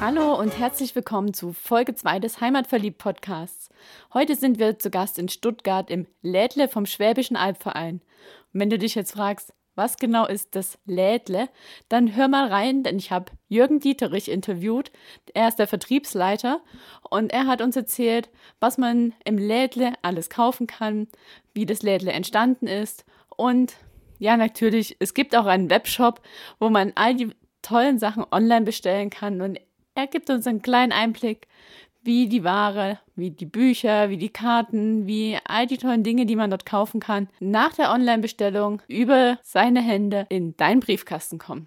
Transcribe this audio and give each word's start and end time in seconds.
Hallo 0.00 0.38
und 0.38 0.56
herzlich 0.56 0.94
willkommen 0.94 1.34
zu 1.34 1.52
Folge 1.52 1.92
2 1.92 2.20
des 2.20 2.40
Heimatverliebt 2.40 2.98
Podcasts. 2.98 3.68
Heute 4.14 4.36
sind 4.36 4.60
wir 4.60 4.78
zu 4.78 4.90
Gast 4.90 5.18
in 5.18 5.28
Stuttgart 5.28 5.90
im 5.90 6.06
Lädle 6.22 6.68
vom 6.68 6.86
Schwäbischen 6.86 7.36
Albverein. 7.36 8.00
Und 8.52 8.60
wenn 8.60 8.70
du 8.70 8.78
dich 8.78 8.94
jetzt 8.94 9.12
fragst, 9.12 9.52
was 9.74 9.96
genau 9.96 10.26
ist 10.26 10.54
das 10.54 10.78
Lädle, 10.86 11.48
dann 11.88 12.14
hör 12.14 12.28
mal 12.28 12.46
rein, 12.46 12.84
denn 12.84 12.98
ich 12.98 13.10
habe 13.10 13.32
Jürgen 13.48 13.80
Dieterich 13.80 14.30
interviewt. 14.30 14.92
Er 15.34 15.48
ist 15.48 15.58
der 15.58 15.66
Vertriebsleiter 15.66 16.60
und 17.10 17.32
er 17.32 17.46
hat 17.46 17.60
uns 17.60 17.74
erzählt, 17.74 18.30
was 18.60 18.78
man 18.78 19.14
im 19.24 19.36
Lädle 19.36 19.94
alles 20.02 20.30
kaufen 20.30 20.68
kann, 20.68 21.08
wie 21.54 21.66
das 21.66 21.82
Lädle 21.82 22.12
entstanden 22.12 22.68
ist 22.68 23.04
und 23.36 23.74
ja, 24.18 24.36
natürlich, 24.36 24.96
es 24.98 25.14
gibt 25.14 25.36
auch 25.36 25.46
einen 25.46 25.70
Webshop, 25.70 26.20
wo 26.58 26.70
man 26.70 26.92
all 26.96 27.14
die 27.14 27.30
tollen 27.62 27.98
Sachen 27.98 28.24
online 28.30 28.64
bestellen 28.64 29.10
kann 29.10 29.40
und 29.40 29.60
er 29.98 30.06
gibt 30.06 30.30
uns 30.30 30.46
einen 30.46 30.62
kleinen 30.62 30.92
Einblick, 30.92 31.48
wie 32.04 32.28
die 32.28 32.44
Ware, 32.44 33.00
wie 33.16 33.32
die 33.32 33.46
Bücher, 33.46 34.08
wie 34.10 34.16
die 34.16 34.28
Karten, 34.28 35.08
wie 35.08 35.36
all 35.44 35.66
die 35.66 35.76
tollen 35.76 36.04
Dinge, 36.04 36.24
die 36.24 36.36
man 36.36 36.50
dort 36.50 36.64
kaufen 36.64 37.00
kann, 37.00 37.28
nach 37.40 37.74
der 37.74 37.90
Online-Bestellung 37.90 38.80
über 38.86 39.38
seine 39.42 39.82
Hände 39.82 40.24
in 40.28 40.56
deinen 40.56 40.78
Briefkasten 40.78 41.38
kommen, 41.38 41.66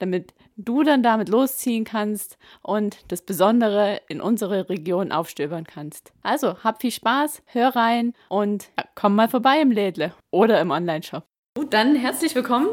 damit 0.00 0.34
du 0.56 0.82
dann 0.82 1.04
damit 1.04 1.28
losziehen 1.28 1.84
kannst 1.84 2.36
und 2.62 2.96
das 3.12 3.22
Besondere 3.22 4.00
in 4.08 4.20
unsere 4.20 4.68
Region 4.68 5.12
aufstöbern 5.12 5.64
kannst. 5.64 6.12
Also, 6.22 6.64
hab 6.64 6.80
viel 6.80 6.90
Spaß, 6.90 7.44
hör 7.46 7.76
rein 7.76 8.12
und 8.28 8.70
komm 8.96 9.14
mal 9.14 9.28
vorbei 9.28 9.60
im 9.60 9.70
Lädle 9.70 10.12
oder 10.32 10.60
im 10.60 10.72
Online-Shop. 10.72 11.24
Gut, 11.54 11.72
dann 11.72 11.94
herzlich 11.94 12.34
willkommen 12.34 12.68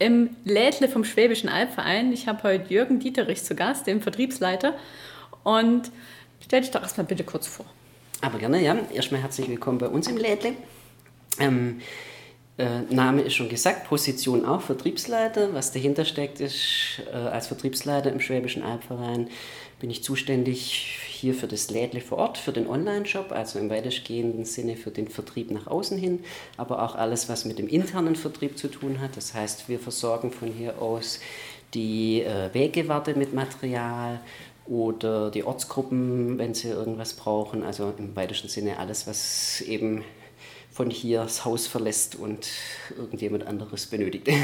im 0.00 0.30
Lädle 0.44 0.88
vom 0.88 1.04
Schwäbischen 1.04 1.48
Albverein. 1.48 2.12
Ich 2.12 2.26
habe 2.26 2.42
heute 2.42 2.72
Jürgen 2.72 2.98
Dieterich 2.98 3.44
zu 3.44 3.54
Gast, 3.54 3.86
den 3.86 4.00
Vertriebsleiter. 4.00 4.74
Und 5.44 5.92
stell 6.42 6.62
dich 6.62 6.70
doch 6.70 6.82
erstmal 6.82 7.06
bitte 7.06 7.22
kurz 7.22 7.46
vor. 7.46 7.66
Aber 8.22 8.38
gerne, 8.38 8.62
ja. 8.62 8.76
Erstmal 8.92 9.20
herzlich 9.20 9.48
willkommen 9.48 9.78
bei 9.78 9.88
uns 9.88 10.08
im 10.08 10.16
Lädle. 10.16 10.54
Ähm, 11.38 11.80
äh, 12.60 12.82
Name 12.94 13.22
ist 13.22 13.34
schon 13.34 13.48
gesagt, 13.48 13.88
Position 13.88 14.44
auch 14.44 14.60
Vertriebsleiter. 14.60 15.54
Was 15.54 15.72
dahinter 15.72 16.04
steckt, 16.04 16.40
ist, 16.40 17.02
äh, 17.12 17.16
als 17.16 17.46
Vertriebsleiter 17.46 18.12
im 18.12 18.20
Schwäbischen 18.20 18.62
Albverein 18.62 19.28
bin 19.80 19.90
ich 19.90 20.04
zuständig 20.04 20.98
hier 21.08 21.34
für 21.34 21.46
das 21.46 21.70
Lädle 21.70 22.00
vor 22.00 22.18
Ort, 22.18 22.38
für 22.38 22.52
den 22.52 22.66
Online-Shop, 22.66 23.32
also 23.32 23.58
im 23.58 23.70
weitestgehenden 23.70 24.44
Sinne 24.44 24.76
für 24.76 24.90
den 24.90 25.08
Vertrieb 25.08 25.50
nach 25.50 25.66
außen 25.66 25.96
hin, 25.98 26.20
aber 26.58 26.82
auch 26.82 26.94
alles, 26.94 27.28
was 27.28 27.46
mit 27.46 27.58
dem 27.58 27.66
internen 27.66 28.14
Vertrieb 28.14 28.58
zu 28.58 28.68
tun 28.68 29.00
hat. 29.00 29.16
Das 29.16 29.34
heißt, 29.34 29.68
wir 29.68 29.78
versorgen 29.78 30.30
von 30.30 30.48
hier 30.48 30.80
aus 30.80 31.20
die 31.72 32.22
äh, 32.22 32.52
Wegewarte 32.52 33.14
mit 33.14 33.32
Material 33.32 34.20
oder 34.66 35.30
die 35.30 35.44
Ortsgruppen, 35.44 36.38
wenn 36.38 36.54
sie 36.54 36.68
irgendwas 36.68 37.14
brauchen. 37.14 37.62
Also 37.62 37.94
im 37.96 38.14
weitesten 38.14 38.48
Sinne 38.48 38.78
alles, 38.78 39.06
was 39.06 39.62
eben 39.62 40.04
von 40.80 40.88
hier 40.88 41.24
das 41.24 41.44
Haus 41.44 41.66
verlässt 41.66 42.16
und 42.16 42.48
irgendjemand 42.96 43.46
anderes 43.46 43.84
benötigt. 43.86 44.28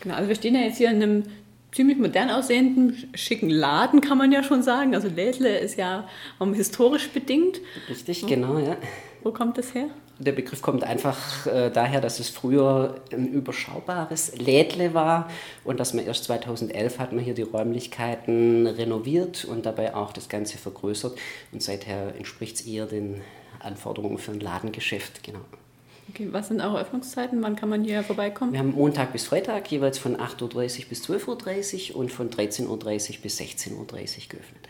Genau, 0.00 0.16
also 0.16 0.28
wir 0.28 0.34
stehen 0.34 0.56
ja 0.56 0.62
jetzt 0.62 0.78
hier 0.78 0.90
in 0.90 1.00
einem 1.00 1.22
ziemlich 1.70 1.96
modern 1.96 2.28
aussehenden, 2.28 3.08
schicken 3.14 3.50
Laden, 3.50 4.00
kann 4.00 4.18
man 4.18 4.32
ja 4.32 4.42
schon 4.42 4.64
sagen. 4.64 4.96
Also 4.96 5.06
Lädle 5.06 5.58
ist 5.58 5.78
ja 5.78 6.08
um, 6.40 6.54
historisch 6.54 7.08
bedingt. 7.10 7.60
Richtig, 7.88 8.26
genau, 8.26 8.58
ja. 8.58 8.76
Wo 9.22 9.30
kommt 9.30 9.58
das 9.58 9.74
her? 9.74 9.86
Der 10.18 10.32
Begriff 10.32 10.60
kommt 10.60 10.82
einfach 10.82 11.46
äh, 11.46 11.70
daher, 11.70 12.00
dass 12.00 12.18
es 12.18 12.30
früher 12.30 12.96
ein 13.12 13.28
überschaubares 13.28 14.36
Lädle 14.36 14.92
war 14.92 15.30
und 15.62 15.78
dass 15.78 15.94
man 15.94 16.04
erst 16.04 16.24
2011 16.24 16.98
hat 16.98 17.12
man 17.12 17.22
hier 17.22 17.34
die 17.34 17.42
Räumlichkeiten 17.42 18.66
renoviert 18.66 19.44
und 19.44 19.66
dabei 19.66 19.94
auch 19.94 20.12
das 20.12 20.28
Ganze 20.28 20.58
vergrößert 20.58 21.16
und 21.52 21.62
seither 21.62 22.16
entspricht 22.16 22.56
es 22.56 22.66
eher 22.66 22.86
den 22.86 23.20
Anforderungen 23.64 24.18
für 24.18 24.32
ein 24.32 24.40
Ladengeschäft, 24.40 25.22
genau. 25.22 25.40
Okay, 26.10 26.28
was 26.30 26.48
sind 26.48 26.60
eure 26.60 26.80
Öffnungszeiten? 26.80 27.42
Wann 27.42 27.56
kann 27.56 27.68
man 27.68 27.84
hier 27.84 28.02
vorbeikommen? 28.02 28.52
Wir 28.52 28.58
haben 28.58 28.72
Montag 28.72 29.12
bis 29.12 29.24
Freitag 29.24 29.70
jeweils 29.70 29.98
von 29.98 30.16
8.30 30.16 30.80
Uhr 30.80 30.84
bis 30.88 31.08
12.30 31.08 31.92
Uhr 31.92 31.96
und 31.96 32.12
von 32.12 32.28
13.30 32.30 32.68
Uhr 32.68 33.22
bis 33.22 33.40
16.30 33.40 33.72
Uhr 33.72 33.86
geöffnet. 34.28 34.68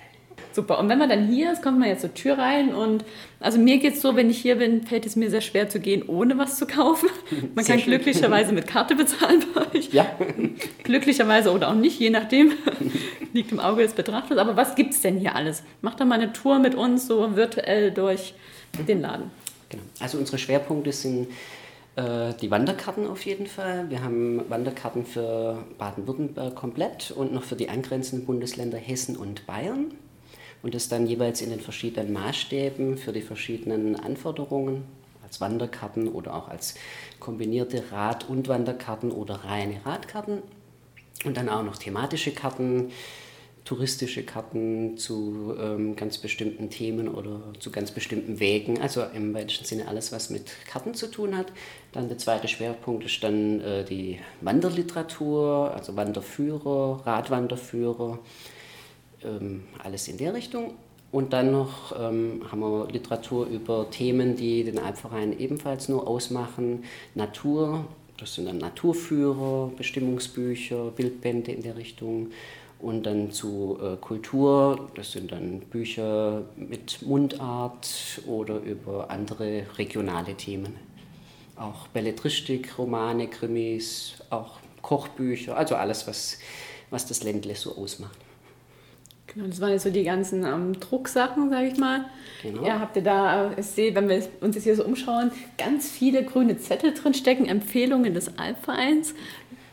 Super. 0.52 0.78
Und 0.78 0.88
wenn 0.88 0.98
man 0.98 1.08
dann 1.08 1.28
hier 1.28 1.52
ist, 1.52 1.62
kommt 1.62 1.78
man 1.78 1.88
jetzt 1.88 2.02
zur 2.02 2.12
Tür 2.12 2.36
rein 2.36 2.74
und 2.74 3.04
also 3.40 3.58
mir 3.58 3.78
geht 3.78 3.94
es 3.94 4.02
so, 4.02 4.16
wenn 4.16 4.28
ich 4.28 4.38
hier 4.38 4.56
bin, 4.56 4.86
fällt 4.86 5.06
es 5.06 5.16
mir 5.16 5.30
sehr 5.30 5.40
schwer 5.40 5.68
zu 5.68 5.80
gehen, 5.80 6.02
ohne 6.06 6.36
was 6.38 6.58
zu 6.58 6.66
kaufen. 6.66 7.08
Man 7.54 7.64
sehr 7.64 7.74
kann 7.74 7.84
schön. 7.84 7.94
glücklicherweise 7.94 8.52
mit 8.52 8.66
Karte 8.66 8.94
bezahlen 8.94 9.42
bei 9.54 9.74
euch. 9.74 9.92
Ja. 9.92 10.06
glücklicherweise 10.84 11.52
oder 11.52 11.70
auch 11.70 11.74
nicht, 11.74 11.98
je 11.98 12.10
nachdem. 12.10 12.52
Liegt 13.32 13.50
im 13.50 13.60
Auge 13.60 13.82
des 13.82 13.94
Betrachters. 13.94 14.36
Aber 14.36 14.56
was 14.56 14.74
gibt 14.74 14.92
es 14.92 15.00
denn 15.00 15.18
hier 15.18 15.34
alles? 15.34 15.62
Macht 15.80 16.00
doch 16.00 16.04
mal 16.04 16.16
eine 16.16 16.32
Tour 16.32 16.58
mit 16.58 16.74
uns 16.74 17.06
so 17.06 17.34
virtuell 17.34 17.90
durch 17.90 18.34
den 18.78 19.00
Laden. 19.00 19.30
Genau. 19.68 19.82
Also 20.00 20.18
unsere 20.18 20.38
Schwerpunkte 20.38 20.92
sind 20.92 21.28
äh, 21.96 22.32
die 22.40 22.50
Wanderkarten 22.50 23.06
auf 23.06 23.24
jeden 23.24 23.46
Fall. 23.46 23.90
Wir 23.90 24.02
haben 24.02 24.48
Wanderkarten 24.48 25.04
für 25.04 25.64
Baden-Württemberg 25.78 26.54
komplett 26.54 27.10
und 27.10 27.32
noch 27.32 27.42
für 27.42 27.56
die 27.56 27.68
angrenzenden 27.68 28.26
Bundesländer 28.26 28.78
Hessen 28.78 29.16
und 29.16 29.46
Bayern. 29.46 29.92
Und 30.62 30.74
das 30.74 30.88
dann 30.88 31.06
jeweils 31.06 31.42
in 31.42 31.50
den 31.50 31.60
verschiedenen 31.60 32.12
Maßstäben 32.12 32.96
für 32.96 33.12
die 33.12 33.20
verschiedenen 33.20 33.96
Anforderungen, 33.96 34.84
als 35.24 35.40
Wanderkarten 35.40 36.08
oder 36.08 36.34
auch 36.34 36.48
als 36.48 36.74
kombinierte 37.18 37.90
Rad- 37.90 38.28
und 38.28 38.48
Wanderkarten 38.48 39.10
oder 39.10 39.36
reine 39.44 39.80
Radkarten. 39.84 40.42
Und 41.24 41.36
dann 41.36 41.48
auch 41.48 41.62
noch 41.62 41.76
thematische 41.76 42.32
Karten, 42.32 42.92
touristische 43.64 44.24
Karten 44.24 44.96
zu 44.96 45.54
ähm, 45.58 45.94
ganz 45.94 46.18
bestimmten 46.18 46.68
Themen 46.68 47.08
oder 47.08 47.40
zu 47.60 47.70
ganz 47.70 47.92
bestimmten 47.92 48.40
Wegen. 48.40 48.80
Also 48.80 49.04
im 49.14 49.34
weitesten 49.34 49.64
Sinne 49.64 49.88
alles, 49.88 50.10
was 50.10 50.30
mit 50.30 50.50
Karten 50.66 50.94
zu 50.94 51.08
tun 51.10 51.36
hat. 51.36 51.46
Dann 51.92 52.08
der 52.08 52.18
zweite 52.18 52.48
Schwerpunkt 52.48 53.04
ist 53.04 53.22
dann 53.22 53.60
äh, 53.60 53.84
die 53.84 54.18
Wanderliteratur, 54.40 55.72
also 55.74 55.96
Wanderführer, 55.96 57.02
Radwanderführer, 57.06 58.18
ähm, 59.24 59.64
alles 59.82 60.08
in 60.08 60.18
der 60.18 60.34
Richtung. 60.34 60.74
Und 61.12 61.34
dann 61.34 61.52
noch 61.52 61.94
ähm, 61.96 62.40
haben 62.50 62.60
wir 62.60 62.88
Literatur 62.90 63.46
über 63.46 63.90
Themen, 63.90 64.34
die 64.34 64.64
den 64.64 64.78
Albverein 64.78 65.38
ebenfalls 65.38 65.88
nur 65.88 66.08
ausmachen. 66.08 66.84
Natur, 67.14 67.84
das 68.16 68.34
sind 68.34 68.46
dann 68.46 68.58
Naturführer, 68.58 69.70
Bestimmungsbücher, 69.76 70.90
Bildbände 70.96 71.52
in 71.52 71.62
der 71.62 71.76
Richtung 71.76 72.30
und 72.82 73.06
dann 73.06 73.30
zu 73.30 73.78
äh, 73.80 73.96
Kultur, 73.96 74.90
das 74.96 75.12
sind 75.12 75.30
dann 75.32 75.60
Bücher 75.60 76.42
mit 76.56 77.00
Mundart 77.02 78.20
oder 78.26 78.58
über 78.58 79.08
andere 79.10 79.64
regionale 79.78 80.34
Themen. 80.34 80.74
Auch 81.56 81.86
Belletristik, 81.88 82.76
Romane, 82.76 83.28
Krimis, 83.28 84.14
auch 84.30 84.58
Kochbücher, 84.82 85.56
also 85.56 85.76
alles, 85.76 86.08
was, 86.08 86.38
was 86.90 87.06
das 87.06 87.22
Ländle 87.22 87.54
so 87.54 87.76
ausmacht. 87.76 88.18
Genau, 89.28 89.46
das 89.46 89.60
waren 89.60 89.70
jetzt 89.70 89.84
so 89.84 89.90
die 89.90 90.02
ganzen 90.02 90.44
ähm, 90.44 90.78
Drucksachen, 90.78 91.48
sage 91.48 91.68
ich 91.68 91.78
mal. 91.78 92.04
Genau. 92.42 92.66
Ja, 92.66 92.80
habt 92.80 92.96
ihr 92.96 93.02
da, 93.02 93.52
ich 93.56 93.64
sehe, 93.64 93.94
wenn 93.94 94.08
wir 94.08 94.22
uns 94.40 94.56
jetzt 94.56 94.64
hier 94.64 94.76
so 94.76 94.84
umschauen, 94.84 95.30
ganz 95.56 95.88
viele 95.88 96.24
grüne 96.24 96.58
Zettel 96.58 96.92
drin 96.92 97.14
stecken, 97.14 97.46
Empfehlungen 97.46 98.12
des 98.12 98.36
Albvereins. 98.38 99.14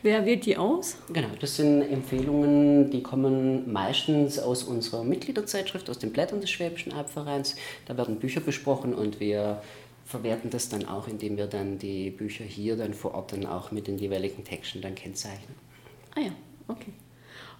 Wer 0.01 0.25
wählt 0.25 0.45
die 0.45 0.55
aus? 0.55 0.97
Genau, 1.11 1.27
das 1.41 1.57
sind 1.57 1.81
Empfehlungen, 1.81 2.89
die 2.89 3.03
kommen 3.03 3.71
meistens 3.71 4.39
aus 4.39 4.63
unserer 4.63 5.03
Mitgliederzeitschrift, 5.03 5.89
aus 5.89 5.99
den 5.99 6.13
Blättern 6.13 6.39
des 6.39 6.49
Schwäbischen 6.49 6.93
Albvereins. 6.93 7.55
Da 7.85 7.97
werden 7.97 8.17
Bücher 8.17 8.39
besprochen 8.39 8.93
und 8.93 9.19
wir 9.19 9.61
verwerten 10.05 10.49
das 10.49 10.69
dann 10.69 10.87
auch, 10.87 11.07
indem 11.07 11.35
wir 11.35 11.47
dann 11.47 11.79
die 11.79 12.11
Bücher 12.11 12.45
hier 12.45 12.77
dann 12.77 12.93
vor 12.93 13.13
Ort 13.13 13.33
dann 13.33 13.45
auch 13.45 13.71
mit 13.71 13.87
den 13.87 13.97
jeweiligen 13.97 14.45
Texten 14.45 14.81
dann 14.81 14.95
kennzeichnen. 14.95 15.55
Ah 16.15 16.21
ja, 16.21 16.31
okay. 16.69 16.93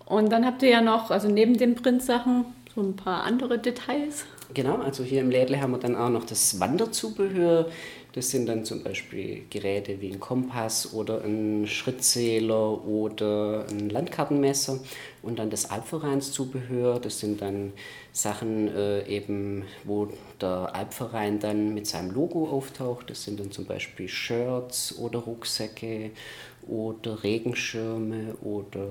Und 0.05 0.31
dann 0.31 0.45
habt 0.45 0.63
ihr 0.63 0.69
ja 0.69 0.81
noch, 0.81 1.11
also 1.11 1.27
neben 1.27 1.57
den 1.57 1.75
Printsachen, 1.75 2.45
so 2.73 2.81
ein 2.81 2.95
paar 2.95 3.23
andere 3.23 3.59
Details. 3.59 4.25
Genau, 4.51 4.77
also 4.77 5.03
hier 5.03 5.21
im 5.21 5.29
Lädle 5.29 5.61
haben 5.61 5.71
wir 5.71 5.77
dann 5.77 5.95
auch 5.95 6.09
noch 6.09 6.23
das 6.25 6.59
Wanderzubehör. 6.59 7.69
Das 8.13 8.31
sind 8.31 8.47
dann 8.47 8.65
zum 8.65 8.83
Beispiel 8.83 9.43
Geräte 9.51 10.01
wie 10.01 10.11
ein 10.11 10.19
Kompass 10.19 10.91
oder 10.93 11.23
ein 11.23 11.67
Schrittzähler 11.67 12.83
oder 12.83 13.67
ein 13.69 13.91
Landkartenmesser. 13.91 14.79
Und 15.21 15.37
dann 15.37 15.51
das 15.51 15.69
Albvereinszubehör, 15.69 16.99
das 16.99 17.19
sind 17.19 17.43
dann 17.43 17.73
Sachen 18.11 18.75
äh, 18.75 19.05
eben, 19.07 19.65
wo 19.83 20.07
der 20.41 20.75
Albverein 20.75 21.39
dann 21.39 21.75
mit 21.75 21.85
seinem 21.85 22.09
Logo 22.09 22.49
auftaucht. 22.49 23.11
Das 23.11 23.23
sind 23.23 23.39
dann 23.39 23.51
zum 23.51 23.65
Beispiel 23.65 24.07
Shirts 24.07 24.97
oder 24.97 25.19
Rucksäcke 25.19 26.09
oder 26.67 27.23
Regenschirme 27.23 28.33
oder 28.41 28.87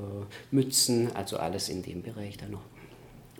Mützen, 0.53 1.11
also 1.15 1.37
alles 1.39 1.69
in 1.69 1.83
dem 1.83 2.03
Bereich 2.03 2.37
dann 2.37 2.53
noch. 2.53 2.78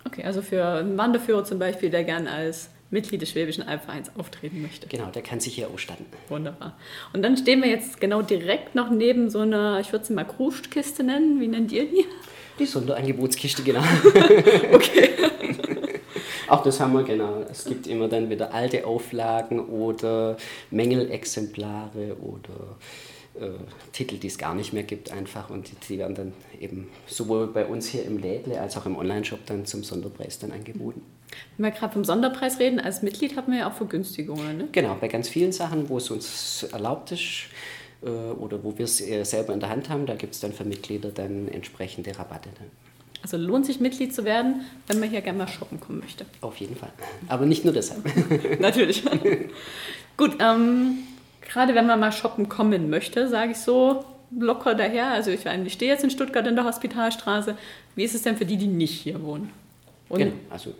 Okay, 0.05 0.23
also 0.23 0.41
für 0.41 0.65
einen 0.65 0.97
Wanderführer 0.97 1.43
zum 1.43 1.59
Beispiel, 1.59 1.89
der 1.89 2.03
gern 2.03 2.27
als 2.27 2.69
Mitglied 2.91 3.21
des 3.21 3.29
Schwäbischen 3.29 3.63
Albvereins 3.63 4.11
auftreten 4.17 4.61
möchte. 4.61 4.87
Genau, 4.87 5.07
der 5.07 5.21
kann 5.21 5.39
sich 5.39 5.53
hier 5.55 5.69
ausstatten. 5.69 6.05
Wunderbar. 6.27 6.75
Und 7.13 7.21
dann 7.21 7.37
stehen 7.37 7.61
wir 7.61 7.69
jetzt 7.69 8.01
genau 8.01 8.21
direkt 8.21 8.73
noch 8.73 8.89
neben 8.89 9.29
so 9.29 9.39
einer, 9.39 9.79
ich 9.79 9.91
würde 9.91 10.05
sie 10.05 10.13
mal 10.13 10.25
Krustkiste 10.25 11.03
nennen. 11.03 11.39
Wie 11.39 11.47
nennt 11.47 11.71
ihr 11.71 11.85
die? 11.85 12.05
Die 12.57 12.65
Sonderangebotskiste, 12.65 13.61
genau. 13.63 13.83
okay. 14.73 15.09
Auch 16.47 16.63
das 16.63 16.79
haben 16.79 16.93
wir, 16.93 17.03
genau. 17.03 17.45
Es 17.49 17.65
gibt 17.65 17.85
immer 17.85 18.07
dann 18.07 18.29
wieder 18.29 18.53
alte 18.53 18.87
Auflagen 18.87 19.59
oder 19.69 20.35
Mängelexemplare 20.71 22.17
oder 22.19 22.77
Titel, 23.93 24.17
die 24.17 24.27
es 24.27 24.37
gar 24.37 24.53
nicht 24.53 24.73
mehr 24.73 24.83
gibt, 24.83 25.11
einfach. 25.11 25.49
Und 25.49 25.71
die 25.87 25.97
werden 25.97 26.15
dann 26.15 26.33
eben 26.59 26.89
sowohl 27.07 27.47
bei 27.47 27.65
uns 27.65 27.87
hier 27.87 28.03
im 28.03 28.17
Lädle 28.17 28.59
als 28.59 28.75
auch 28.75 28.85
im 28.85 28.97
Onlineshop 28.97 29.45
dann 29.45 29.65
zum 29.65 29.83
Sonderpreis 29.83 30.39
dann 30.39 30.51
angeboten. 30.51 31.01
Wenn 31.57 31.65
wir 31.65 31.71
gerade 31.71 31.93
vom 31.93 32.03
Sonderpreis 32.03 32.59
reden, 32.59 32.79
als 32.79 33.01
Mitglied 33.01 33.35
haben 33.35 33.51
wir 33.51 33.59
ja 33.59 33.69
auch 33.69 33.73
Vergünstigungen, 33.73 34.57
ne? 34.57 34.67
Genau, 34.71 34.97
bei 34.99 35.07
ganz 35.07 35.29
vielen 35.29 35.51
Sachen, 35.51 35.89
wo 35.89 35.97
es 35.97 36.09
uns 36.09 36.63
erlaubt 36.63 37.11
ist 37.11 37.45
äh, 38.01 38.07
oder 38.07 38.63
wo 38.63 38.77
wir 38.77 38.85
es 38.85 39.01
äh, 39.01 39.23
selber 39.23 39.53
in 39.53 39.59
der 39.59 39.69
Hand 39.69 39.89
haben, 39.89 40.05
da 40.05 40.15
gibt 40.15 40.33
es 40.33 40.39
dann 40.39 40.53
für 40.53 40.65
Mitglieder 40.65 41.09
dann 41.09 41.47
entsprechende 41.47 42.17
Rabatte. 42.17 42.49
Dann. 42.57 42.67
Also 43.21 43.37
lohnt 43.37 43.65
sich 43.65 43.79
Mitglied 43.79 44.13
zu 44.13 44.23
werden, 44.23 44.61
wenn 44.87 44.99
man 44.99 45.09
hier 45.09 45.21
gerne 45.21 45.37
mal 45.37 45.47
shoppen 45.47 45.79
kommen 45.79 45.99
möchte. 45.99 46.25
Auf 46.41 46.57
jeden 46.57 46.75
Fall. 46.75 46.91
Aber 47.27 47.45
nicht 47.45 47.65
nur 47.65 47.73
deshalb. 47.73 48.01
Natürlich. 48.59 49.03
Gut, 50.17 50.37
ähm, 50.39 50.99
gerade 51.41 51.75
wenn 51.75 51.87
man 51.87 51.99
mal 51.99 52.11
shoppen 52.11 52.49
kommen 52.49 52.89
möchte, 52.89 53.27
sage 53.27 53.51
ich 53.51 53.57
so 53.57 54.03
locker 54.37 54.75
daher. 54.75 55.07
Also 55.07 55.31
ich, 55.31 55.45
ich 55.45 55.73
stehe 55.73 55.91
jetzt 55.91 56.03
in 56.03 56.09
Stuttgart 56.09 56.45
in 56.47 56.55
der 56.55 56.65
Hospitalstraße. 56.65 57.55
Wie 57.95 58.03
ist 58.03 58.15
es 58.15 58.23
denn 58.23 58.37
für 58.37 58.45
die, 58.45 58.57
die 58.57 58.67
nicht 58.67 59.01
hier 59.01 59.21
wohnen? 59.23 59.51
Und 60.09 60.19
genau, 60.19 60.33
also 60.49 60.73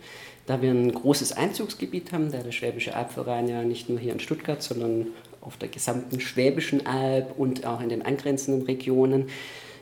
da 0.46 0.60
wir 0.60 0.70
ein 0.70 0.92
großes 0.92 1.32
Einzugsgebiet 1.32 2.12
haben, 2.12 2.32
der, 2.32 2.42
der 2.42 2.52
Schwäbische 2.52 2.96
Albverein 2.96 3.48
ja 3.48 3.62
nicht 3.62 3.88
nur 3.88 3.98
hier 3.98 4.12
in 4.12 4.20
Stuttgart, 4.20 4.62
sondern 4.62 5.08
auf 5.40 5.56
der 5.56 5.68
gesamten 5.68 6.20
Schwäbischen 6.20 6.86
Alb 6.86 7.38
und 7.38 7.64
auch 7.64 7.80
in 7.80 7.88
den 7.88 8.04
angrenzenden 8.04 8.66
Regionen 8.66 9.28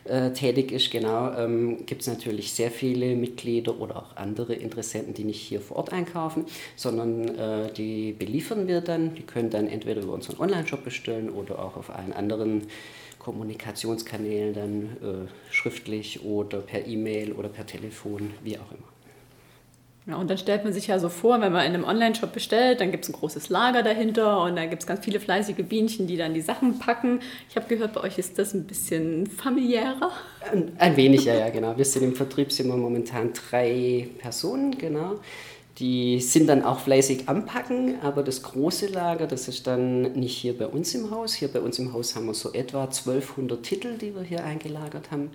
äh, 0.09 0.33
tätig 0.33 0.73
ist, 0.73 0.91
genau, 0.91 1.33
ähm, 1.35 1.87
gibt 1.87 2.03
es 2.03 2.09
natürlich 2.09 2.53
sehr 2.53 2.71
viele 2.71 3.15
Mitglieder 3.15 3.79
oder 3.81 3.97
auch 3.97 4.17
andere 4.17 4.55
Interessenten, 4.55 5.15
die 5.15 5.25
nicht 5.25 5.41
hier 5.41 5.61
vor 5.61 5.79
Ort 5.79 5.93
einkaufen, 5.93 6.47
sondern 6.77 7.29
äh, 7.37 7.73
die 7.73 8.13
beliefern 8.13 8.67
wir 8.67 8.81
dann. 8.81 9.15
Die 9.15 9.23
können 9.23 9.51
dann 9.51 9.69
entweder 9.69 10.03
über 10.03 10.13
unseren 10.13 10.39
Online-Shop 10.41 10.85
bestellen 10.85 11.31
oder 11.31 11.59
auch 11.59 11.77
auf 11.77 11.91
allen 11.91 12.13
anderen 12.13 12.67
Kommunikationskanälen 13.19 14.55
dann 14.55 14.83
äh, 15.03 15.53
schriftlich 15.53 16.25
oder 16.25 16.59
per 16.59 16.87
E-Mail 16.87 17.33
oder 17.33 17.49
per 17.49 17.67
Telefon, 17.67 18.31
wie 18.43 18.57
auch 18.59 18.71
immer. 18.71 18.98
Ja, 20.09 20.17
und 20.17 20.31
dann 20.31 20.39
stellt 20.39 20.65
man 20.65 20.73
sich 20.73 20.87
ja 20.87 20.99
so 20.99 21.11
vor, 21.11 21.39
wenn 21.43 21.53
man 21.53 21.67
in 21.67 21.75
einem 21.75 21.85
Online-Shop 21.85 22.33
bestellt, 22.33 22.81
dann 22.81 22.91
gibt 22.91 23.05
es 23.05 23.11
ein 23.11 23.13
großes 23.13 23.51
Lager 23.51 23.83
dahinter 23.83 24.43
und 24.43 24.57
da 24.57 24.65
gibt 24.65 24.83
es 24.83 24.87
ganz 24.87 25.05
viele 25.05 25.21
fleißige 25.21 25.63
Bienchen, 25.69 26.07
die 26.07 26.17
dann 26.17 26.33
die 26.33 26.41
Sachen 26.41 26.79
packen. 26.79 27.21
Ich 27.51 27.57
habe 27.57 27.69
gehört, 27.69 27.93
bei 27.93 28.01
euch 28.01 28.19
ist 28.19 28.39
das 28.39 28.55
ein 28.55 28.65
bisschen 28.65 29.27
familiärer. 29.27 30.11
Ein, 30.51 30.73
ein 30.79 30.97
wenig, 30.97 31.27
ja, 31.27 31.35
ja, 31.35 31.51
genau. 31.51 31.77
Wir 31.77 31.85
sind 31.85 32.05
im 32.05 32.17
Vertrieb, 32.17 32.51
sind 32.53 32.69
wir 32.69 32.77
momentan 32.79 33.35
drei 33.35 34.09
Personen, 34.17 34.79
genau. 34.79 35.17
Die 35.79 36.21
sind 36.21 36.49
dann 36.49 36.65
auch 36.65 36.81
fleißig 36.81 37.29
am 37.29 37.45
Packen, 37.45 38.01
aber 38.01 38.23
das 38.23 38.43
große 38.43 38.87
Lager, 38.87 39.27
das 39.27 39.47
ist 39.47 39.67
dann 39.67 40.13
nicht 40.15 40.39
hier 40.39 40.57
bei 40.57 40.67
uns 40.67 40.95
im 40.95 41.11
Haus. 41.11 41.35
Hier 41.35 41.49
bei 41.49 41.61
uns 41.61 41.79
im 41.79 41.93
Haus 41.93 42.17
haben 42.17 42.27
wir 42.27 42.35
so 42.35 42.55
etwa 42.55 42.85
1200 42.85 43.63
Titel, 43.63 43.99
die 43.99 44.15
wir 44.15 44.23
hier 44.23 44.43
eingelagert 44.43 45.11
haben. 45.11 45.31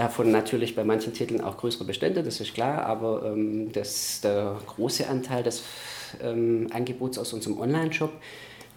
Davon 0.00 0.30
natürlich 0.30 0.74
bei 0.74 0.82
manchen 0.82 1.12
Titeln 1.12 1.42
auch 1.42 1.58
größere 1.58 1.84
Bestände, 1.84 2.22
das 2.22 2.40
ist 2.40 2.54
klar, 2.54 2.86
aber 2.86 3.22
ähm, 3.26 3.70
das, 3.70 4.22
der 4.22 4.58
große 4.66 5.06
Anteil 5.06 5.42
des 5.42 5.62
ähm, 6.22 6.68
Angebots 6.72 7.18
aus 7.18 7.34
unserem 7.34 7.60
Online-Shop, 7.60 8.10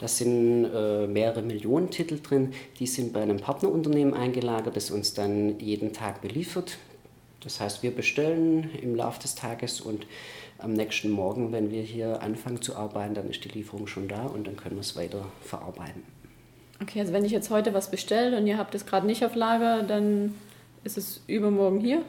das 0.01 0.17
sind 0.17 0.65
äh, 0.65 1.07
mehrere 1.07 1.41
Millionen 1.41 1.89
Titel 1.89 2.19
drin, 2.21 2.51
die 2.77 2.87
sind 2.87 3.13
bei 3.13 3.21
einem 3.21 3.37
Partnerunternehmen 3.37 4.13
eingelagert, 4.13 4.75
das 4.75 4.91
uns 4.91 5.13
dann 5.13 5.57
jeden 5.59 5.93
Tag 5.93 6.21
beliefert. 6.21 6.77
Das 7.39 7.61
heißt, 7.61 7.83
wir 7.83 7.91
bestellen 7.91 8.69
im 8.81 8.93
Laufe 8.93 9.21
des 9.21 9.35
Tages 9.35 9.79
und 9.79 10.05
am 10.57 10.73
nächsten 10.73 11.09
Morgen, 11.09 11.53
wenn 11.53 11.71
wir 11.71 11.83
hier 11.83 12.21
anfangen 12.21 12.61
zu 12.61 12.75
arbeiten, 12.75 13.13
dann 13.13 13.29
ist 13.29 13.45
die 13.45 13.49
Lieferung 13.49 13.87
schon 13.87 14.09
da 14.09 14.25
und 14.25 14.45
dann 14.45 14.57
können 14.57 14.75
wir 14.75 14.81
es 14.81 14.97
weiter 14.97 15.23
verarbeiten. 15.41 16.03
Okay, 16.81 16.99
also 16.99 17.13
wenn 17.13 17.23
ich 17.23 17.31
jetzt 17.31 17.49
heute 17.49 17.73
was 17.73 17.89
bestelle 17.89 18.37
und 18.37 18.45
ihr 18.45 18.57
habt 18.57 18.75
es 18.75 18.85
gerade 18.85 19.07
nicht 19.07 19.23
auf 19.23 19.35
Lager, 19.35 19.83
dann 19.83 20.35
ist 20.83 20.97
es 20.97 21.21
übermorgen 21.27 21.79
hier? 21.79 22.03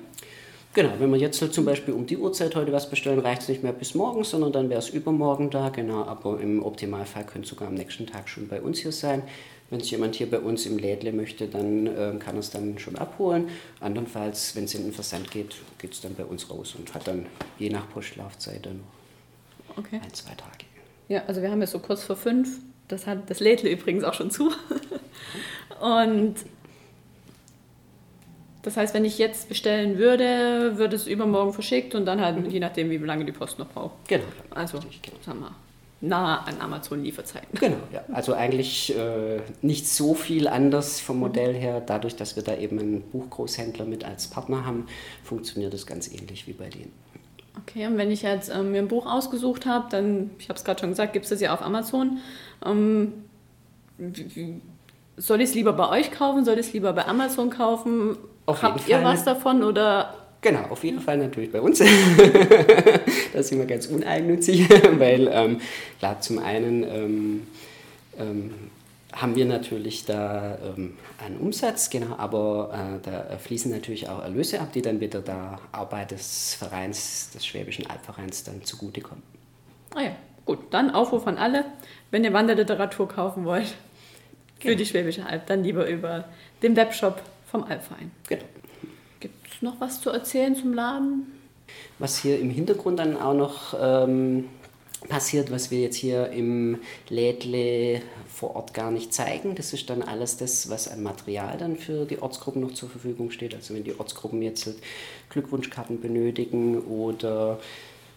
Genau, 0.75 0.91
wenn 0.99 1.12
wir 1.12 1.19
jetzt 1.19 1.38
zum 1.38 1.65
Beispiel 1.65 1.94
um 1.94 2.05
die 2.05 2.19
Uhrzeit 2.19 2.56
heute 2.56 2.73
was 2.73 2.91
bestellen, 2.91 3.21
reicht 3.21 3.43
es 3.43 3.49
nicht 3.49 3.62
mehr 3.62 3.73
bis 3.73 3.94
morgen, 3.94 4.25
sondern 4.25 4.53
dann 4.53 4.71
wäre 4.71 4.81
es 4.81 4.88
übermorgen 4.88 5.49
da. 5.49 5.69
Genau, 5.69 6.05
aber 6.05 6.41
im 6.41 6.65
Optimalfall 6.65 7.25
könnte 7.25 7.43
es 7.43 7.50
sogar 7.50 7.69
am 7.69 7.75
nächsten 7.75 8.09
Tag 8.09 8.29
schon 8.29 8.49
bei 8.49 8.61
uns 8.61 8.81
hier 8.81 8.91
sein. 8.91 9.23
Wenn 9.71 9.81
es 9.81 9.91
jemand 9.91 10.17
hier 10.17 10.29
bei 10.29 10.41
uns 10.41 10.67
im 10.67 10.76
Lädle 10.79 11.12
möchte, 11.12 11.47
dann 11.47 11.87
äh, 11.87 12.15
kann 12.19 12.37
es 12.37 12.50
dann 12.50 12.79
schon 12.79 12.97
abholen. 12.97 13.49
Andernfalls, 13.81 14.56
wenn 14.56 14.65
es 14.65 14.75
in 14.75 14.82
den 14.82 14.93
Versand 14.93 15.31
geht, 15.31 15.55
geht 15.79 15.93
es 15.93 16.00
dann 16.00 16.15
bei 16.17 16.25
uns 16.25 16.50
raus 16.50 16.75
und 16.76 16.93
hat 16.93 17.06
dann 17.06 17.26
je 17.59 17.71
nach 17.71 17.88
Postlaufzeit 17.91 18.67
dann 18.67 18.81
okay. 19.76 20.00
ein, 20.03 20.12
zwei 20.12 20.35
Tage. 20.35 20.65
Ja, 21.09 21.23
also 21.26 21.41
wir 21.41 21.53
haben 21.53 21.61
jetzt 21.61 21.71
so 21.71 21.79
kurz 21.79 22.03
vor 22.03 22.17
fünf. 22.17 22.59
Das 22.88 23.06
hat 23.06 23.31
das 23.31 23.38
Lädle 23.38 23.71
übrigens 23.71 24.03
auch 24.03 24.15
schon 24.15 24.31
zu. 24.31 24.50
und 25.81 26.35
das 28.64 28.76
heißt, 28.76 28.94
wenn 28.94 29.05
ich 29.05 29.19
jetzt 29.19 29.49
bestellen 29.49 29.99
würde, 29.99 30.78
wird 30.78 30.93
es 30.94 31.06
übermorgen 31.06 31.52
verschickt 31.52 31.94
und 31.94 32.06
dann 32.06 32.20
halt, 32.20 32.40
mhm. 32.40 32.50
je 32.50 32.61
nachdem, 32.61 32.90
wie 32.90 32.96
lange 32.96 33.25
die 33.25 33.32
Post 33.32 33.58
noch 33.58 33.69
braucht. 33.69 33.93
Genau. 34.08 34.25
Also, 34.50 34.78
Richtig, 34.78 35.02
genau. 35.02 35.16
sagen 35.25 35.40
wir, 35.40 35.55
nah 36.00 36.38
an 36.44 36.61
Amazon-Lieferzeiten. 36.61 37.58
Genau, 37.58 37.76
ja. 37.93 38.02
Also 38.12 38.32
eigentlich 38.34 38.96
äh, 38.96 39.40
nicht 39.62 39.87
so 39.87 40.14
viel 40.14 40.49
anders 40.49 41.00
vom 41.00 41.19
Modell 41.19 41.55
her. 41.55 41.81
Dadurch, 41.81 42.16
dass 42.16 42.37
wir 42.37 42.43
da 42.43 42.56
eben 42.56 42.78
einen 42.78 43.02
Buchgroßhändler 43.02 43.84
mit 43.84 44.05
als 44.05 44.28
Partner 44.28 44.64
haben, 44.64 44.87
funktioniert 45.22 45.75
das 45.75 45.87
ganz 45.87 46.08
ähnlich 46.08 46.46
wie 46.46 46.52
bei 46.52 46.69
denen. 46.69 46.93
Okay, 47.62 47.87
und 47.87 47.99
wenn 47.99 48.11
ich 48.11 48.22
jetzt 48.22 48.50
ähm, 48.50 48.72
mir 48.72 48.78
ein 48.78 48.88
Buch 48.88 49.06
ausgesucht 49.06 49.66
habe, 49.66 49.87
dann, 49.90 50.31
ich 50.38 50.49
habe 50.49 50.58
es 50.58 50.64
gerade 50.64 50.81
schon 50.81 50.90
gesagt, 50.90 51.12
gibt 51.12 51.25
es 51.25 51.31
das 51.31 51.40
ja 51.40 51.55
auf 51.55 51.62
Amazon. 51.62 52.19
Ähm, 52.64 53.12
soll 55.16 55.40
ich 55.40 55.50
es 55.50 55.55
lieber 55.55 55.72
bei 55.72 55.88
euch 55.88 56.11
kaufen? 56.11 56.44
Soll 56.44 56.55
ich 56.55 56.66
es 56.66 56.72
lieber 56.72 56.93
bei 56.93 57.06
Amazon 57.06 57.50
kaufen? 57.50 58.16
Auf 58.46 58.62
Habt 58.62 58.88
ihr 58.88 58.96
Fall 58.96 59.05
was 59.05 59.25
davon 59.25 59.62
oder? 59.62 60.14
Genau, 60.41 60.64
auf 60.69 60.85
jeden 60.85 61.00
Fall 61.00 61.17
natürlich 61.17 61.50
bei 61.50 61.61
uns. 61.61 61.79
da 61.79 63.43
sind 63.43 63.58
wir 63.58 63.67
ganz 63.67 63.87
uneigennützig, 63.87 64.69
weil 64.99 65.29
ähm, 65.32 65.61
klar, 65.99 66.20
zum 66.20 66.38
einen 66.38 66.82
ähm, 66.82 67.46
ähm, 68.19 68.50
haben 69.14 69.37
wir 69.37 69.46
natürlich 69.46 70.05
da 70.05 70.58
ähm, 70.76 70.99
einen 71.25 71.38
Umsatz, 71.38 71.88
genau, 71.88 72.16
aber 72.18 72.99
äh, 73.02 73.09
da 73.09 73.38
fließen 73.38 73.71
natürlich 73.71 74.09
auch 74.09 74.23
Erlöse 74.23 74.61
ab, 74.61 74.73
die 74.73 74.83
dann 74.83 75.00
wieder 75.00 75.21
der 75.21 75.61
Arbeit 75.73 76.11
des 76.11 76.54
Vereins, 76.54 77.30
des 77.30 77.47
Schwäbischen 77.47 77.88
Albvereins 77.88 78.45
dann 78.45 78.64
zugutekommen. 78.64 79.23
Ah 79.95 80.02
ja, 80.02 80.16
gut, 80.45 80.59
dann 80.71 80.90
Aufruf 80.90 81.26
an 81.26 81.38
alle, 81.38 81.64
wenn 82.11 82.25
ihr 82.25 82.33
Wanderliteratur 82.33 83.09
kaufen 83.09 83.45
wollt 83.45 83.68
für 84.59 84.68
genau. 84.68 84.78
die 84.78 84.87
Schwäbische 84.87 85.25
Alb, 85.25 85.47
dann 85.47 85.62
lieber 85.62 85.88
über 85.88 86.25
den 86.62 86.75
Webshop 86.75 87.23
vom 87.54 87.62
Alpverein. 87.62 88.11
Genau. 88.28 88.42
Gibt 89.20 89.46
es 89.46 89.62
noch 89.62 89.80
was 89.80 90.00
zu 90.00 90.11
erzählen 90.11 90.56
zum 90.56 90.75
Laden? 90.75 91.32
Was 92.00 92.18
hier 92.18 92.40
im 92.40 92.50
Hintergrund 92.50 92.99
dann 92.99 93.16
auch 93.16 93.32
noch 93.32 93.76
ähm, 93.80 94.49
passiert, 95.08 95.52
was 95.52 95.70
wir 95.70 95.78
jetzt 95.78 95.94
hier 95.94 96.30
im 96.30 96.80
Lädle 97.08 98.02
vor 98.26 98.56
Ort 98.56 98.75
gar 98.75 98.90
nicht 98.90 99.14
zeigen. 99.14 99.54
Das 99.54 99.73
ist 99.73 99.88
dann 99.88 100.02
alles 100.02 100.37
das, 100.37 100.68
was 100.68 100.88
an 100.88 101.04
Material 101.04 101.56
dann 101.56 101.76
für 101.76 102.06
die 102.06 102.20
Ortsgruppen 102.20 102.61
noch 102.61 102.75
zur 102.75 102.88
Verfügung 102.88 103.30
steht. 103.30 103.54
Also 103.54 103.73
wenn 103.73 103.84
die 103.84 103.96
Ortsgruppen 103.96 104.42
jetzt 104.42 104.68
Glückwunschkarten 105.28 106.00
benötigen 106.00 106.80
oder 106.80 107.61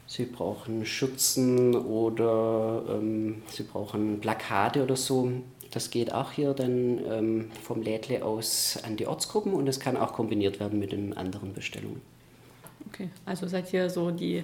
sie 0.08 0.26
brauchen 0.26 0.84
Schürzen 0.84 1.76
oder 1.76 2.86
ähm, 2.90 3.44
sie 3.52 3.64
brauchen 3.64 4.20
Plakate 4.20 4.82
oder 4.82 4.96
so, 4.96 5.32
das 5.72 5.92
geht 5.92 6.14
auch 6.14 6.32
hier 6.32 6.54
dann 6.54 7.00
ähm, 7.06 7.52
vom 7.64 7.82
Lädle 7.82 8.24
aus 8.24 8.80
an 8.84 8.98
die 8.98 9.08
Ortsgruppen 9.08 9.54
und 9.54 9.68
es 9.68 9.80
kann 9.80 9.98
auch 9.98 10.14
kombiniert 10.14 10.60
werden 10.60 10.80
mit 10.80 10.92
den 10.92 11.16
anderen 11.16 11.54
Bestellungen. 11.54 12.02
Okay, 12.88 13.10
also 13.26 13.48
seid 13.48 13.72
ihr 13.74 13.90
so 13.90 14.12
die, 14.12 14.44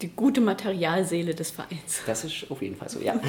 die 0.00 0.08
gute 0.08 0.40
Materialseele 0.40 1.34
des 1.34 1.50
Vereins. 1.50 2.02
Das 2.06 2.24
ist 2.24 2.50
auf 2.50 2.62
jeden 2.62 2.76
Fall 2.76 2.88
so, 2.88 3.00
ja. 3.00 3.20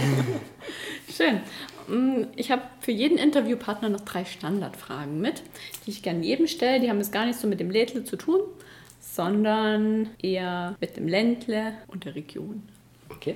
Schön. 1.15 1.41
Mm, 1.87 2.27
ich 2.35 2.51
habe 2.51 2.61
für 2.79 2.91
jeden 2.91 3.17
Interviewpartner 3.17 3.89
noch 3.89 4.01
drei 4.01 4.25
Standardfragen 4.25 5.19
mit, 5.19 5.43
die 5.85 5.91
ich 5.91 6.03
gerne 6.03 6.23
jedem 6.23 6.47
stelle. 6.47 6.79
Die 6.79 6.89
haben 6.89 6.99
es 6.99 7.11
gar 7.11 7.25
nicht 7.25 7.39
so 7.39 7.47
mit 7.47 7.59
dem 7.59 7.71
Lädle 7.71 8.03
zu 8.03 8.15
tun, 8.15 8.41
sondern 8.99 10.09
eher 10.21 10.75
mit 10.79 10.97
dem 10.97 11.07
Ländle 11.07 11.73
und 11.87 12.05
der 12.05 12.15
Region. 12.15 12.63
Okay. 13.09 13.35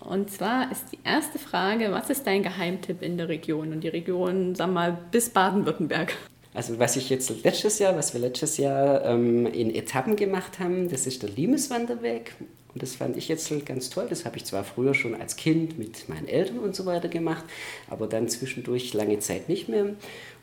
Und 0.00 0.30
zwar 0.30 0.70
ist 0.70 0.92
die 0.92 0.98
erste 1.04 1.38
Frage, 1.38 1.90
was 1.92 2.10
ist 2.10 2.26
dein 2.26 2.42
Geheimtipp 2.42 3.02
in 3.02 3.16
der 3.16 3.28
Region? 3.28 3.72
Und 3.72 3.80
die 3.80 3.88
Region, 3.88 4.54
sag 4.54 4.70
mal, 4.70 4.98
bis 5.10 5.30
Baden-Württemberg. 5.30 6.14
Also 6.54 6.78
was 6.78 6.96
ich 6.96 7.10
jetzt 7.10 7.42
letztes 7.42 7.80
Jahr, 7.80 7.96
was 7.96 8.14
wir 8.14 8.20
letztes 8.20 8.56
Jahr 8.56 9.04
ähm, 9.04 9.44
in 9.46 9.74
Etappen 9.74 10.14
gemacht 10.14 10.60
haben, 10.60 10.88
das 10.88 11.06
ist 11.06 11.22
der 11.22 11.30
Limeswanderweg. 11.30 12.34
Und 12.72 12.82
das 12.82 12.96
fand 12.96 13.16
ich 13.16 13.28
jetzt 13.28 13.52
ganz 13.66 13.88
toll. 13.90 14.06
Das 14.10 14.24
habe 14.24 14.36
ich 14.36 14.44
zwar 14.44 14.64
früher 14.64 14.94
schon 14.94 15.14
als 15.14 15.36
Kind 15.36 15.78
mit 15.78 16.08
meinen 16.08 16.26
Eltern 16.26 16.58
und 16.58 16.74
so 16.74 16.86
weiter 16.86 17.08
gemacht, 17.08 17.44
aber 17.88 18.08
dann 18.08 18.28
zwischendurch 18.28 18.92
lange 18.94 19.20
Zeit 19.20 19.48
nicht 19.48 19.68
mehr. 19.68 19.94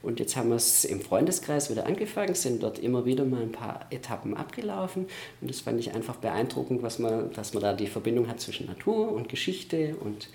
Und 0.01 0.19
jetzt 0.19 0.35
haben 0.37 0.49
wir 0.49 0.55
es 0.55 0.85
im 0.85 1.01
Freundeskreis 1.01 1.69
wieder 1.69 1.85
angefangen, 1.85 2.33
sind 2.33 2.63
dort 2.63 2.79
immer 2.79 3.05
wieder 3.05 3.25
mal 3.25 3.41
ein 3.41 3.51
paar 3.51 3.85
Etappen 3.89 4.35
abgelaufen. 4.35 5.07
Und 5.41 5.49
das 5.49 5.59
fand 5.59 5.79
ich 5.79 5.93
einfach 5.93 6.15
beeindruckend, 6.15 6.81
was 6.81 6.99
man, 6.99 7.31
dass 7.33 7.53
man 7.53 7.63
da 7.63 7.73
die 7.73 7.87
Verbindung 7.87 8.27
hat 8.29 8.39
zwischen 8.39 8.65
Natur 8.65 9.11
und 9.11 9.27
Geschichte 9.27 9.95
und 9.99 10.29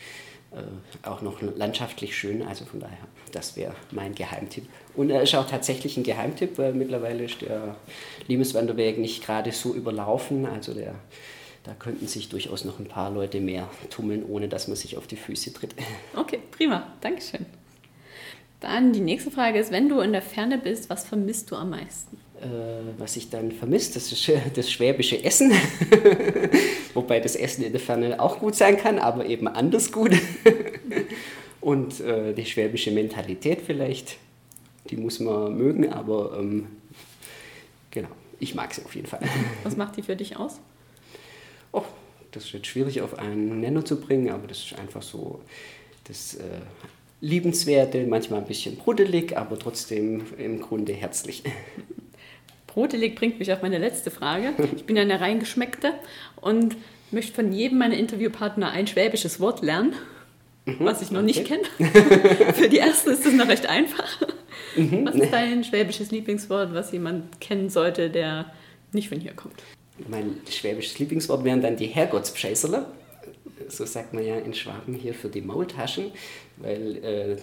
auch 1.02 1.22
noch 1.22 1.40
landschaftlich 1.42 2.16
schön. 2.16 2.42
Also 2.42 2.64
von 2.64 2.80
daher, 2.80 2.98
das 3.32 3.56
wäre 3.56 3.74
mein 3.90 4.14
Geheimtipp. 4.14 4.68
Und 4.94 5.10
er 5.10 5.22
ist 5.22 5.34
auch 5.34 5.46
tatsächlich 5.46 5.96
ein 5.96 6.02
Geheimtipp, 6.02 6.58
weil 6.58 6.72
mittlerweile 6.72 7.24
ist 7.24 7.42
der 7.42 7.76
Limeswanderweg 8.28 8.98
nicht 8.98 9.24
gerade 9.24 9.52
so 9.52 9.74
überlaufen. 9.74 10.46
Also 10.46 10.74
der 10.74 10.94
da 11.66 11.74
könnten 11.74 12.06
sich 12.06 12.28
durchaus 12.28 12.64
noch 12.64 12.78
ein 12.78 12.86
paar 12.86 13.10
Leute 13.10 13.40
mehr 13.40 13.68
tummeln, 13.90 14.24
ohne 14.24 14.48
dass 14.48 14.68
man 14.68 14.76
sich 14.76 14.96
auf 14.96 15.08
die 15.08 15.16
Füße 15.16 15.52
tritt. 15.52 15.74
Okay, 16.14 16.38
prima. 16.52 16.86
Dankeschön. 17.00 17.44
Dann 18.60 18.92
die 18.92 19.00
nächste 19.00 19.32
Frage 19.32 19.58
ist, 19.58 19.72
wenn 19.72 19.88
du 19.88 20.00
in 20.00 20.12
der 20.12 20.22
Ferne 20.22 20.58
bist, 20.58 20.88
was 20.88 21.04
vermisst 21.04 21.50
du 21.50 21.56
am 21.56 21.70
meisten? 21.70 22.18
Äh, 22.40 22.98
was 22.98 23.16
ich 23.16 23.30
dann 23.30 23.52
vermisst, 23.52 23.96
das 23.96 24.12
ist 24.12 24.30
das 24.54 24.70
schwäbische 24.70 25.22
Essen. 25.22 25.52
Wobei 26.94 27.20
das 27.20 27.36
Essen 27.36 27.64
in 27.64 27.72
der 27.72 27.80
Ferne 27.80 28.20
auch 28.20 28.38
gut 28.38 28.54
sein 28.54 28.76
kann, 28.76 28.98
aber 28.98 29.26
eben 29.26 29.48
anders 29.48 29.90
gut. 29.90 30.12
Und 31.60 32.00
äh, 32.00 32.32
die 32.34 32.44
schwäbische 32.44 32.90
Mentalität 32.90 33.60
vielleicht, 33.64 34.18
die 34.90 34.96
muss 34.96 35.18
man 35.18 35.56
mögen, 35.56 35.92
aber 35.92 36.36
ähm, 36.38 36.66
genau, 37.90 38.08
ich 38.38 38.54
mag 38.54 38.72
sie 38.72 38.84
auf 38.84 38.94
jeden 38.94 39.08
Fall. 39.08 39.20
Was 39.64 39.76
macht 39.76 39.96
die 39.96 40.02
für 40.02 40.16
dich 40.16 40.36
aus? 40.36 40.60
oh, 41.76 41.84
das 42.32 42.44
ist 42.44 42.52
jetzt 42.52 42.66
schwierig 42.66 43.00
auf 43.00 43.18
einen 43.18 43.60
Nenner 43.60 43.84
zu 43.84 44.00
bringen, 44.00 44.30
aber 44.30 44.46
das 44.46 44.58
ist 44.58 44.78
einfach 44.78 45.02
so 45.02 45.40
das 46.04 46.34
äh, 46.34 46.60
Liebenswerte, 47.20 48.06
manchmal 48.06 48.40
ein 48.40 48.46
bisschen 48.46 48.76
brudelig, 48.76 49.36
aber 49.36 49.58
trotzdem 49.58 50.22
im 50.38 50.60
Grunde 50.60 50.92
herzlich. 50.92 51.42
Brudelig 52.76 53.14
bringt 53.14 53.38
mich 53.38 53.50
auf 53.50 53.62
meine 53.62 53.78
letzte 53.78 54.10
Frage. 54.10 54.52
Ich 54.76 54.84
bin 54.84 54.98
eine 54.98 55.18
reingeschmeckte 55.18 55.94
und 56.42 56.76
möchte 57.10 57.32
von 57.32 57.50
jedem 57.50 57.78
meiner 57.78 57.96
Interviewpartner 57.96 58.70
ein 58.70 58.86
schwäbisches 58.86 59.40
Wort 59.40 59.62
lernen, 59.62 59.94
mhm, 60.66 60.76
was 60.80 61.00
ich 61.00 61.10
noch 61.10 61.22
okay. 61.22 61.26
nicht 61.26 61.44
kenne. 61.46 61.64
Für 62.52 62.68
die 62.68 62.76
erste 62.76 63.12
ist 63.12 63.24
das 63.24 63.32
noch 63.32 63.48
recht 63.48 63.66
einfach. 63.66 64.20
Mhm. 64.76 65.06
Was 65.06 65.14
ist 65.14 65.32
dein 65.32 65.64
schwäbisches 65.64 66.10
Lieblingswort, 66.10 66.74
was 66.74 66.92
jemand 66.92 67.40
kennen 67.40 67.70
sollte, 67.70 68.10
der 68.10 68.52
nicht 68.92 69.08
von 69.08 69.20
hier 69.20 69.32
kommt? 69.32 69.62
mein 70.08 70.36
schwäbisches 70.46 70.98
Lieblingswort 70.98 71.44
wären 71.44 71.62
dann 71.62 71.76
die 71.76 71.86
Herrgottspscheißerle. 71.86 72.84
So 73.68 73.86
sagt 73.86 74.12
man 74.12 74.22
ja 74.22 74.36
in 74.36 74.52
Schwaben 74.52 74.92
hier 74.92 75.14
für 75.14 75.30
die 75.30 75.40
Maultaschen, 75.40 76.12
weil 76.58 76.96
äh, 76.98 77.36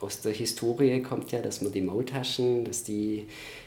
aus 0.00 0.20
der 0.20 0.32
Historie 0.32 1.02
kommt 1.02 1.32
ja, 1.32 1.40
dass 1.40 1.60
man 1.60 1.72
die 1.72 1.80
Maultaschen, 1.80 2.64
dass 2.64 2.84
die 2.84 3.26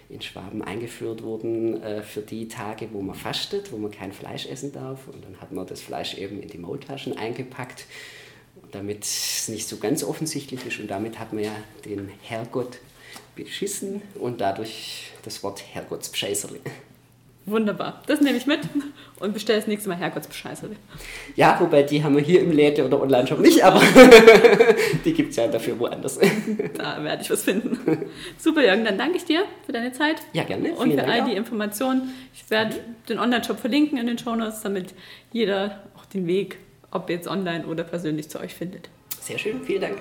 in 0.09 0.21
Schwaben 0.21 0.61
eingeführt 0.61 1.23
wurden 1.23 1.81
äh, 1.81 2.01
für 2.01 2.21
die 2.21 2.47
Tage, 2.47 2.89
wo 2.91 3.01
man 3.01 3.15
fastet, 3.15 3.71
wo 3.71 3.77
man 3.77 3.91
kein 3.91 4.11
Fleisch 4.11 4.45
essen 4.45 4.71
darf. 4.71 5.07
Und 5.07 5.23
dann 5.23 5.39
hat 5.39 5.51
man 5.51 5.65
das 5.65 5.81
Fleisch 5.81 6.17
eben 6.17 6.41
in 6.41 6.49
die 6.49 6.57
Maultaschen 6.57 7.17
eingepackt, 7.17 7.85
damit 8.71 9.03
es 9.03 9.47
nicht 9.47 9.67
so 9.67 9.77
ganz 9.77 10.03
offensichtlich 10.03 10.65
ist. 10.65 10.79
Und 10.79 10.87
damit 10.87 11.19
hat 11.19 11.33
man 11.33 11.43
ja 11.43 11.55
den 11.85 12.09
Herrgott 12.21 12.79
beschissen 13.35 14.01
und 14.15 14.41
dadurch 14.41 15.11
das 15.23 15.43
Wort 15.43 15.63
Herrgottspscheißerle. 15.73 16.59
Wunderbar. 17.45 18.03
Das 18.05 18.21
nehme 18.21 18.37
ich 18.37 18.45
mit 18.45 18.59
und 19.19 19.33
bestelle 19.33 19.57
das 19.59 19.67
nächste 19.67 19.89
Mal 19.89 19.95
Herrgottsbescheiße. 19.95 20.69
Ja, 21.35 21.57
wobei 21.59 21.81
die 21.81 22.03
haben 22.03 22.15
wir 22.15 22.21
hier 22.21 22.41
im 22.41 22.51
Läde 22.51 22.85
oder 22.85 23.01
Online-Shop 23.01 23.39
nicht, 23.39 23.63
aber 23.63 23.81
die 25.05 25.13
gibt 25.13 25.31
es 25.31 25.37
ja 25.37 25.47
dafür 25.47 25.79
woanders. 25.79 26.19
Da 26.75 27.03
werde 27.03 27.23
ich 27.23 27.31
was 27.31 27.43
finden. 27.43 27.79
Super, 28.37 28.63
Jürgen, 28.63 28.85
dann 28.85 28.97
danke 28.97 29.17
ich 29.17 29.25
dir 29.25 29.43
für 29.65 29.71
deine 29.71 29.91
Zeit. 29.91 30.17
Ja, 30.33 30.43
gerne. 30.43 30.73
Und 30.73 30.93
für 30.93 31.03
all 31.07 31.25
die 31.25 31.33
Informationen. 31.33 32.13
Ich 32.33 32.47
werde 32.51 32.75
den 33.09 33.17
Online-Shop 33.17 33.59
verlinken 33.59 33.97
in 33.97 34.05
den 34.05 34.19
Show 34.19 34.35
Notes, 34.35 34.61
damit 34.61 34.93
jeder 35.31 35.81
auch 35.97 36.05
den 36.05 36.27
Weg, 36.27 36.59
ob 36.91 37.09
jetzt 37.09 37.27
online 37.27 37.65
oder 37.65 37.83
persönlich, 37.83 38.29
zu 38.29 38.39
euch 38.39 38.53
findet. 38.53 38.89
Sehr 39.19 39.39
schön, 39.39 39.63
vielen 39.63 39.81
Dank. 39.81 39.97